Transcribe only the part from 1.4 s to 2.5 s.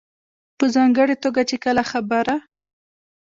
چې کله خبره